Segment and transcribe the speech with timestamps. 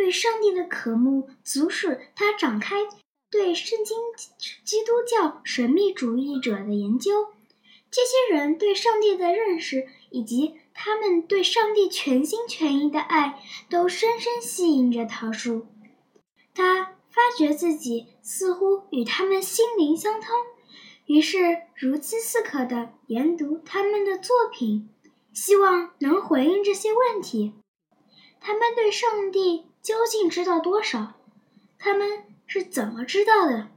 [0.00, 2.88] 对上帝的渴慕，阻使他展开
[3.30, 3.98] 对圣经
[4.64, 7.26] 基督教神秘主义者的研究。
[7.90, 15.66] 这些人对上帝的认识，以及他们对上帝全心全意的爱，都深深吸引着桃树。
[16.54, 20.34] 他发觉自己似乎与他们心灵相通，
[21.04, 24.88] 于是如饥似渴地研读他们的作品，
[25.34, 27.52] 希望能回应这些问题。
[28.40, 31.14] 他们对上帝究竟知道多少？
[31.78, 33.68] 他们是怎么知道的？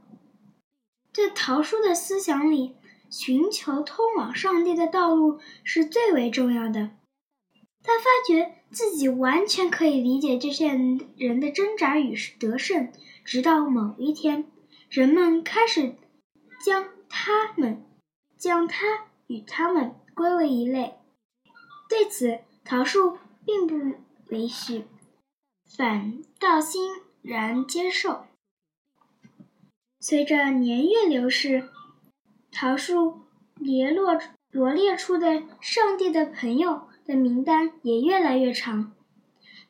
[1.12, 2.76] 在桃树的思想里。
[3.10, 6.90] 寻求通往上帝的道路是最为重要的。
[7.80, 10.66] 他发觉自己完全可以理解这些
[11.16, 12.90] 人的挣扎与得胜，
[13.24, 14.50] 直到某一天，
[14.90, 15.94] 人们开始
[16.64, 17.86] 将他们、
[18.36, 20.94] 将他与他们归为一类。
[21.88, 23.96] 对此，桃树并不
[24.34, 24.86] 允许，
[25.76, 26.90] 反倒欣
[27.22, 28.26] 然接受。
[30.00, 31.70] 随着年月流逝。
[32.54, 33.22] 桃树
[33.56, 34.16] 列罗
[34.52, 38.92] 罗列出的上帝的朋友的名单也越来越长。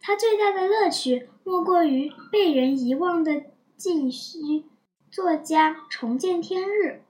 [0.01, 3.45] 他最大的乐趣莫过于被人遗忘的
[3.79, 4.67] 禁虚
[5.11, 7.03] 作家重见天日。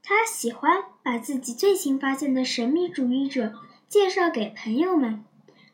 [0.00, 3.54] 他喜欢把自己最新发现的神秘主义者
[3.88, 5.24] 介绍给朋友们，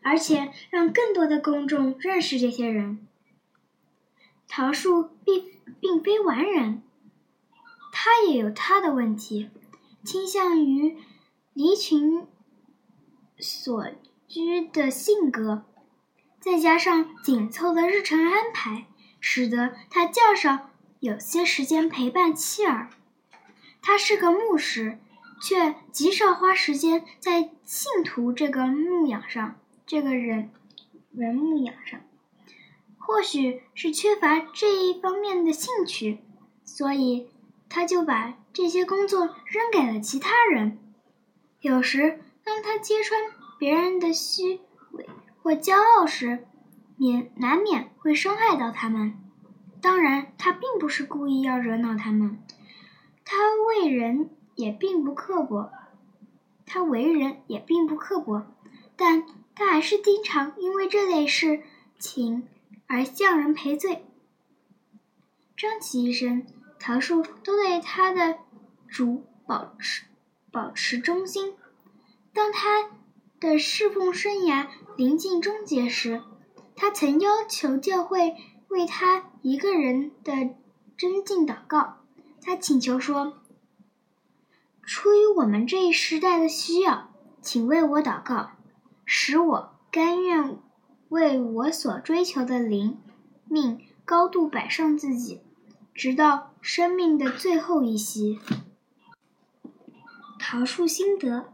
[0.07, 3.05] 而且让更多的公众认识这些人。
[4.47, 6.81] 桃树并并非完人。
[7.91, 9.51] 他也有他的问题，
[10.05, 10.97] 倾向于
[11.53, 12.25] 离群
[13.41, 13.85] 所
[14.29, 15.65] 居的性格，
[16.39, 18.87] 再加上紧凑的日程安排，
[19.19, 22.91] 使得他较少有些时间陪伴妻儿。
[23.83, 25.01] 他是个牧师，
[25.43, 30.51] 却极少花时间在信徒这个牧养上，这个人
[31.13, 32.01] 人牧养上。
[32.99, 36.19] 或许是缺乏这一方面的兴趣，
[36.65, 37.29] 所以。
[37.69, 40.79] 他就把这些工作扔给了其他人。
[41.61, 43.21] 有时，当他揭穿
[43.59, 44.61] 别人的虚
[44.93, 45.09] 伪
[45.43, 46.47] 或骄傲时，
[46.97, 49.19] 免难免会伤害到他们。
[49.83, 52.41] 当然，他并不是故意要惹恼他们。
[53.25, 55.73] 他为人也并不刻薄，
[56.65, 58.47] 他为人也并不刻薄，
[58.95, 61.65] 但他还是经常因为这类事
[61.99, 62.47] 情
[62.87, 64.05] 而向人赔罪。
[65.57, 66.47] 张琪医生。
[66.79, 68.39] 桃树都对他的
[68.87, 70.05] 主保持
[70.53, 71.57] 保持忠心。
[72.33, 72.91] 当他
[73.41, 76.23] 的侍奉生涯临近终结时，
[76.77, 78.37] 他曾要求教会
[78.69, 80.55] 为他一个人的
[80.97, 82.05] 真敬祷告。
[82.43, 83.39] 他请求说
[84.85, 88.53] ：“出于我们这一时代的需要，请为我祷告，
[89.07, 90.59] 使我甘愿
[91.09, 92.99] 为我所追求的灵
[93.49, 95.41] 命高度摆上自己。”
[95.97, 98.39] 直到生命的最后一息。
[100.39, 101.51] 桃树心得，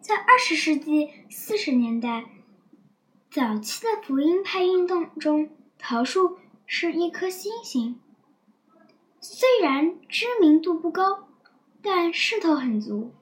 [0.00, 2.30] 在二十世纪四十年代
[3.28, 5.50] 早期的福音派运动中，
[5.80, 8.00] 桃树是一颗星星。
[9.20, 11.26] 虽然知名度不高，
[11.82, 13.12] 但势头很足。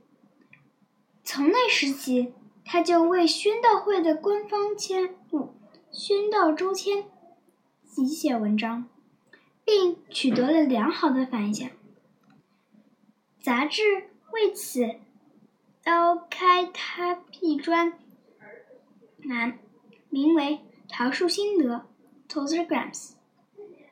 [1.22, 5.54] 从那时起，他就为宣道会的官方签录
[5.96, 6.98] 《宣道周签》
[7.84, 8.88] 写写文章。
[9.66, 11.66] 并取得了良好的反响。
[13.40, 13.82] 杂志
[14.30, 14.82] 为此
[15.86, 17.94] 邀开他辟专
[19.22, 19.58] 栏，
[20.10, 20.60] 名为
[20.92, 21.86] 《桃树心得》
[22.28, 23.12] （Totograms）。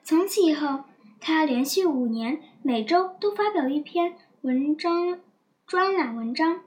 [0.02, 0.84] 从此以后，
[1.20, 5.20] 他连续五年每周都发表一篇文章
[5.66, 6.64] 专栏文章。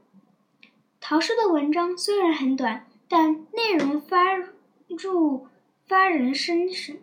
[1.07, 4.33] 桃树的文章虽然很短，但内容发
[4.87, 5.47] 入
[5.85, 6.97] 发人深省，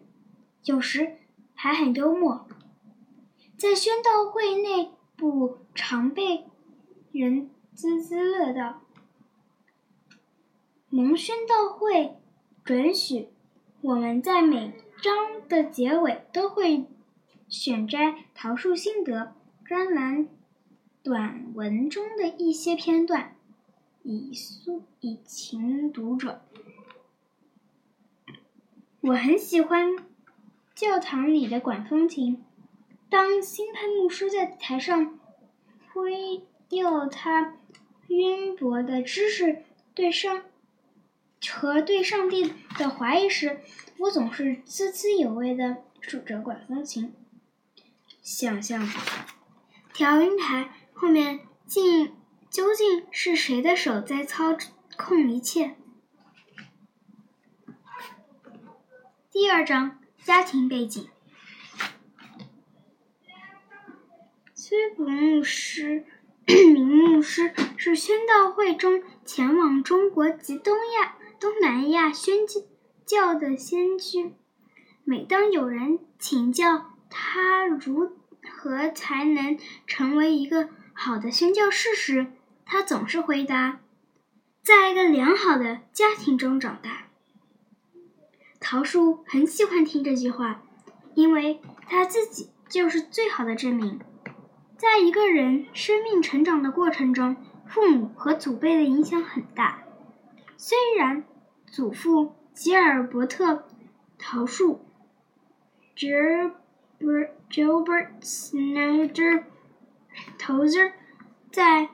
[0.65, 1.19] 有时。
[1.55, 2.49] 还很幽默，
[3.57, 6.47] 在宣道会内部常被
[7.13, 8.83] 人滋滋乐道。
[10.91, 12.17] 蒙宣道会
[12.65, 13.29] 准许
[13.83, 16.87] 我们在每章的结尾都会
[17.49, 20.27] 选摘桃树心得专栏
[21.05, 23.37] 短文中的一些片段，
[24.03, 26.43] 以诉以情读者。
[29.01, 29.97] 我很喜欢。
[30.75, 32.43] 教堂里的管风琴，
[33.11, 35.21] 当新派牧师在台上
[35.93, 37.59] 挥耀他
[38.09, 39.65] 渊博的知识
[39.95, 40.43] 对上
[41.47, 43.61] 和对上帝的怀疑时，
[43.99, 47.15] 我总是滋滋有味地数着管风琴，
[48.23, 48.89] 想象
[49.93, 52.13] 调音台后面竟
[52.53, 54.55] 究竟是谁的手在操
[54.99, 55.75] 控一切。
[59.31, 61.09] 第二章家庭背景。
[64.53, 66.05] 崔普牧师，
[66.47, 72.41] 名牧师是宣道会中前往中国及东亚、东南亚宣
[73.07, 74.35] 教的先驱。
[75.05, 78.13] 每当有人请教他如
[78.47, 82.31] 何才能成为一个好的宣教士时，
[82.73, 83.81] 他总是回答
[84.65, 87.09] ：“在一个良好的家庭中长大。”
[88.59, 90.63] 桃树很喜欢听这句话，
[91.15, 94.01] 因为他自己就是最好的证明。
[94.79, 97.37] 在一个人生命成长的过程中，
[97.67, 99.83] 父母和祖辈的影响很大。
[100.57, 101.25] 虽然
[101.67, 103.53] 祖父吉尔伯特·
[104.19, 104.81] 桃树
[105.95, 106.53] （Gilbert
[108.23, 109.45] Snyder
[110.39, 110.93] Tozer）
[111.53, 111.91] 在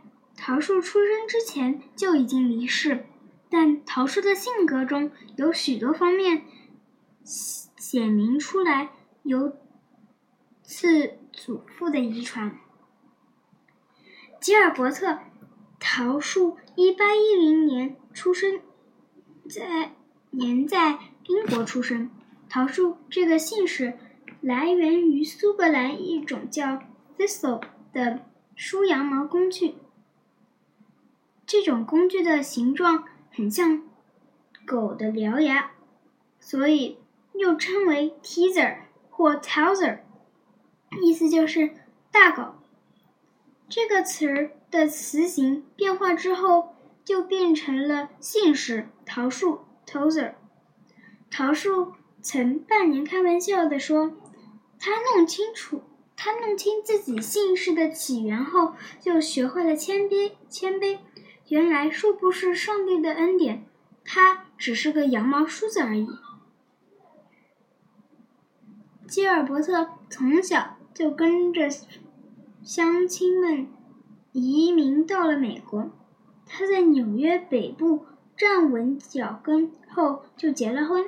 [0.49, 3.05] 桃树出生之前就已经离世，
[3.51, 6.45] 但桃树的性格中有许多方面。
[7.23, 8.89] 显明出来
[9.23, 9.59] 由
[10.63, 12.59] 次祖父的遗传。
[14.41, 15.07] 吉尔伯特·
[15.79, 18.63] 桃树一八一零年出生
[19.51, 19.93] 在
[20.31, 22.11] 年在英国出生。
[22.49, 23.99] 桃树这个姓氏
[24.41, 26.83] 来源于苏格兰一种叫
[27.19, 27.61] thistle
[27.93, 28.25] 的
[28.57, 29.75] 梳羊毛工具。
[31.49, 33.03] 这种工具的形状
[33.35, 33.83] 很像
[34.65, 35.73] 狗的獠牙，
[36.39, 36.99] 所以。
[37.35, 38.79] 又称为 teaser
[39.11, 40.01] 或 touser，
[41.01, 41.71] 意思就是
[42.11, 42.57] 大狗。
[43.69, 46.75] 这个词儿的词形变化之后，
[47.05, 50.35] 就变成了姓氏桃树 tozer。
[51.31, 54.17] 桃树曾半年开玩笑地说
[54.81, 55.85] ：“他弄清楚，
[56.17, 60.33] 他弄清自己姓氏的起源后，就学会了谦卑。
[60.49, 60.99] 谦卑，
[61.49, 63.65] 原来树不是上帝的恩典，
[64.05, 66.09] 他只是个羊毛梳子而已。”
[69.09, 71.69] 基尔伯特从小就跟着
[72.63, 73.67] 乡亲们
[74.33, 75.91] 移民到了美国。
[76.45, 78.07] 他在纽约北部
[78.37, 81.07] 站稳脚跟后就结了婚。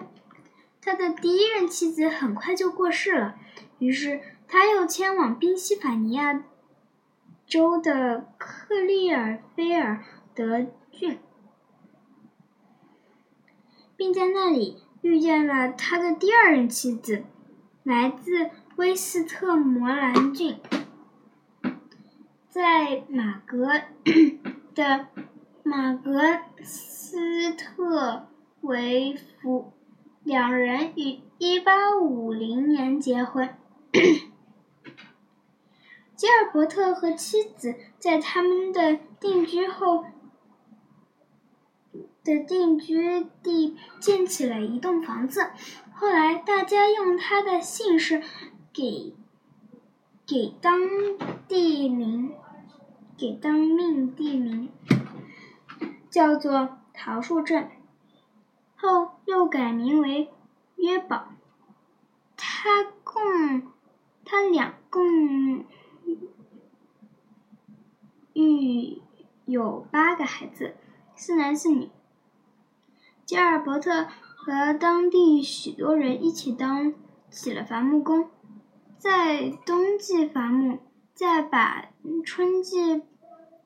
[0.82, 3.36] 他的第一任妻子很快就过世了，
[3.78, 6.42] 于是他又迁往宾夕法尼亚
[7.46, 10.02] 州的克利尔菲尔
[10.40, 11.18] 德郡，
[13.94, 17.24] 并在那里遇见了他的第二任妻子。
[17.82, 20.58] 来自威斯特摩兰郡，
[22.48, 23.68] 在马格
[24.74, 25.08] 的
[25.62, 28.28] 马格斯特
[28.62, 29.74] 维夫，
[30.24, 33.54] 两人于一八五零年结婚。
[36.16, 40.04] 吉尔伯特和妻子在他们的定居后
[42.22, 45.50] 的定居地建起了一栋房子。
[45.94, 48.22] 后来，大家用他的姓氏
[48.72, 49.14] 给
[50.26, 50.80] 给当
[51.48, 52.32] 地名，
[53.16, 54.70] 给当命地名，
[56.08, 57.70] 叫做桃树镇。
[58.76, 60.30] 后又改名为
[60.76, 61.28] 约堡。
[62.36, 63.70] 他共
[64.24, 65.66] 他俩共
[68.32, 69.02] 育
[69.44, 70.76] 有八个孩子，
[71.14, 71.90] 四男四女。
[73.30, 74.08] 吉尔伯特。
[74.34, 76.92] 和当地许多人一起当
[77.30, 78.28] 起了伐木工，
[78.98, 80.80] 在冬季伐木，
[81.14, 81.90] 再把
[82.24, 83.02] 春季，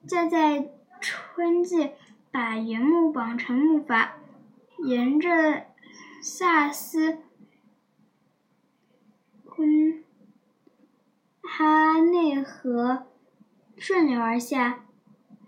[0.07, 1.93] 再在春季
[2.31, 4.11] 把原木绑成木筏，
[4.85, 5.65] 沿着
[6.21, 7.19] 萨斯
[9.45, 10.05] 昆
[11.41, 13.07] 哈内河
[13.79, 14.85] 顺流而下，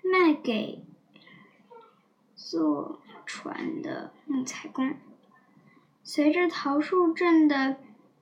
[0.02, 0.84] 卖给
[2.36, 4.94] 做船的木材工。
[6.02, 7.76] 随着桃树镇的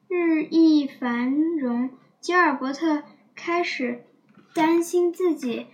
[0.08, 4.06] 日益繁荣，吉尔伯特开始
[4.54, 5.66] 担心自己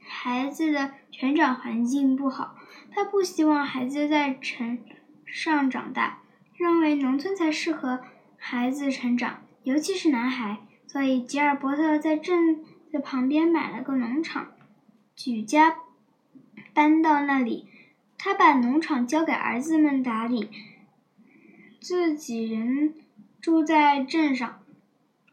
[0.00, 2.56] 孩子的成长环境不好。
[2.90, 4.78] 他不希望孩子在城
[5.26, 6.22] 上长大，
[6.56, 8.00] 认为农村才适合
[8.36, 10.58] 孩子成长，尤其是男孩。
[10.86, 14.52] 所以，吉尔伯特在镇的旁边买了个农场，
[15.16, 15.76] 举家
[16.74, 17.68] 搬到那里。
[18.24, 20.48] 他把农场交给儿子们打理，
[21.80, 22.94] 自己人
[23.40, 24.62] 住在镇上，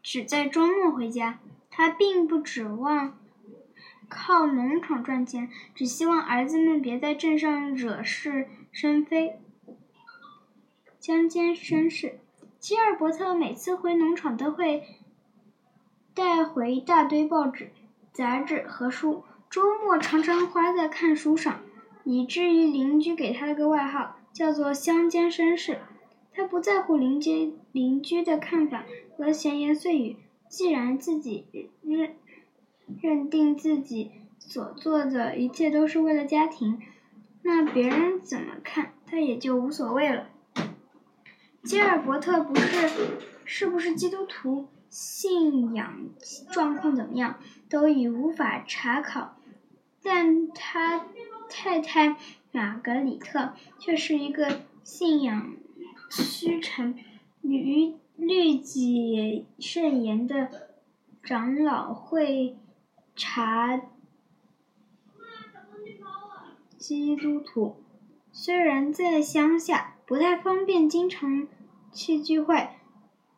[0.02, 1.38] 只在周末回家。
[1.70, 3.16] 他并不指望
[4.08, 9.38] 靠农场赚钱，只希望儿子们别在镇上惹是生非。
[10.98, 12.18] 乡间绅士，
[12.58, 14.82] 吉尔伯特每次回农场都会
[16.12, 17.70] 带回一大堆报纸、
[18.12, 21.60] 杂志和书，周末常常花在看书上。
[22.10, 25.78] 以至于邻居给他了个外号，叫做“乡间绅士”。
[26.34, 28.84] 他不在乎邻居邻居的看法
[29.16, 30.16] 和闲言碎语。
[30.48, 31.46] 既然自己
[31.82, 32.16] 认
[33.00, 36.80] 认定自己所做的一切都是为了家庭，
[37.42, 40.26] 那别人怎么看他也就无所谓了。
[41.62, 42.90] 吉尔伯特不是
[43.44, 46.08] 是不是基督徒，信仰
[46.50, 47.38] 状况怎么样，
[47.68, 49.36] 都已无法查考，
[50.02, 51.06] 但他
[51.50, 52.16] 太太
[52.52, 55.56] 玛格里特却是一个信仰
[56.08, 56.94] 虚陈
[57.42, 57.96] 与。
[58.16, 60.68] 律己慎言的
[61.22, 62.54] 长老会
[63.16, 63.80] 查
[66.76, 67.76] 基督徒，
[68.30, 71.48] 虽然在乡下不太方便经常
[71.94, 72.68] 去聚会，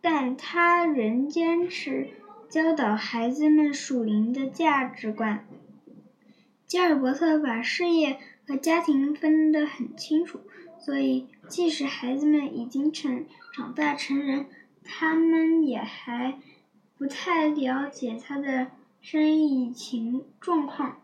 [0.01, 2.11] 但他仍坚持
[2.49, 5.47] 教导孩子们属灵的价值观。
[6.73, 10.41] 加尔伯特把事业和家庭分得很清楚，
[10.81, 14.47] 所以即使孩子们已经成长大成人。
[14.83, 16.39] 他们也还
[16.97, 18.69] 不太了解他的
[19.03, 21.03] 生意情状况，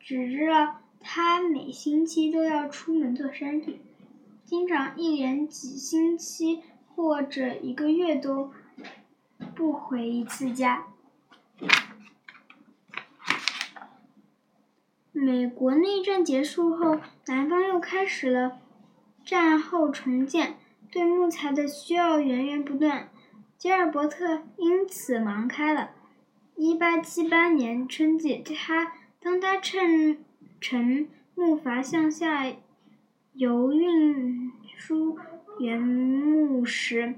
[0.00, 3.80] 只知道他每星期都要出门做生意，
[4.46, 8.50] 经常一连几星期或者一个月都
[9.54, 10.86] 不回一次家。
[15.12, 18.58] 美国内战结束后，南方又开始了
[19.24, 20.56] 战后重建，
[20.90, 23.10] 对木材的需要源源不断。
[23.58, 25.90] 吉尔伯特因此忙开了。
[26.56, 30.18] 一八七八年春季，他当他乘
[30.60, 32.50] 乘木筏向下
[33.34, 35.18] 游运输
[35.58, 37.14] 原木时，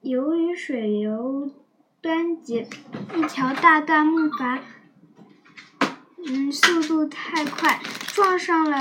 [0.00, 1.50] 由于水流
[2.02, 2.66] 湍急，
[3.14, 4.58] 一条大大木筏，
[6.24, 7.80] 嗯，速度太快，
[8.14, 8.78] 撞上了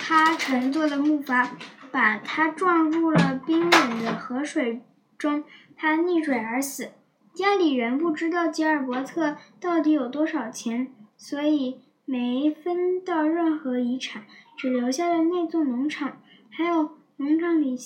[0.00, 1.48] 他乘坐的木筏，
[1.90, 4.82] 把他撞入了冰冷的河水
[5.18, 5.44] 中。
[5.76, 6.92] 他溺水而死，
[7.34, 14.24] 家里人不知道吉尔伯特到底有多少钱，所以没分到任何遗产，
[14.56, 17.76] 只留下了那座农场，还有农场里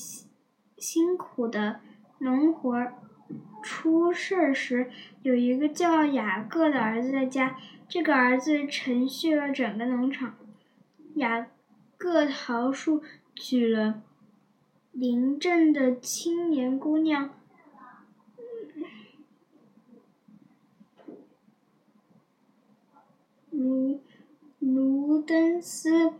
[0.79, 1.81] 辛苦的
[2.19, 2.95] 农活儿。
[3.63, 4.91] 出事时，
[5.23, 7.57] 有一个叫雅各的儿子在家，
[7.91, 10.37] 这个儿子承续了整个农场。
[11.17, 11.49] 雅
[11.99, 13.03] 各桃树
[13.35, 14.01] 娶了
[14.93, 17.31] 邻镇的青年姑娘。
[23.51, 24.01] 卢
[24.61, 26.11] 卢登斯·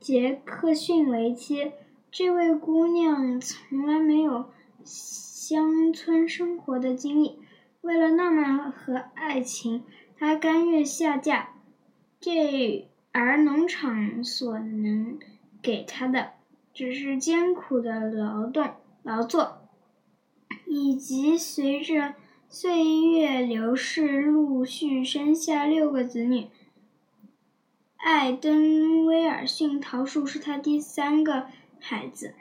[0.00, 1.72] 杰克逊为妻，
[2.10, 4.50] 这位姑娘从来没有
[4.82, 7.38] 乡村生活的经历。
[7.82, 9.84] 为了浪漫和爱情，
[10.20, 11.48] 他甘愿下嫁。
[12.20, 15.18] 这而农场所能
[15.62, 16.32] 给他的，
[16.74, 19.62] 只是艰苦的劳动劳作，
[20.66, 22.16] 以及随着
[22.50, 26.48] 岁月流逝陆续生下六个子女。
[27.96, 31.46] 艾登威尔逊桃树是他第三个
[31.78, 32.34] 孩子。